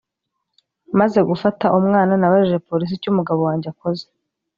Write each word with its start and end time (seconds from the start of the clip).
maze 0.99 1.19
gufata 1.29 1.65
umwana 1.79 2.13
nabajije 2.17 2.57
polisi 2.67 2.93
icyo 2.95 3.09
umugabo 3.13 3.41
wanjye 3.47 3.67
akoze 3.73 4.05